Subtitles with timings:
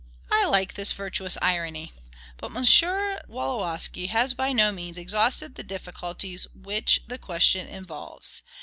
[0.31, 1.91] I like this virtuous irony.
[2.37, 2.63] But M.
[3.27, 8.41] Wolowski has by no means exhausted the difficulties which the question involves.